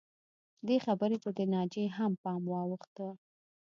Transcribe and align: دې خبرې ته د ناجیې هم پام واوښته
دې 0.67 0.77
خبرې 0.85 1.17
ته 1.23 1.29
د 1.37 1.39
ناجیې 1.53 1.85
هم 1.97 2.11
پام 2.23 2.41
واوښته 2.51 3.07